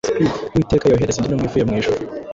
Uwiteka 0.53 0.85
yohereza 0.87 1.17
indi 1.19 1.27
ntumwa 1.29 1.45
ivuye 1.47 1.63
mu 1.67 1.73
ijuru 1.79 2.01